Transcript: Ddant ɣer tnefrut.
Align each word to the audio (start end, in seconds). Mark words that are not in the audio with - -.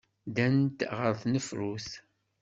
Ddant 0.27 0.79
ɣer 0.97 1.13
tnefrut. 1.21 1.89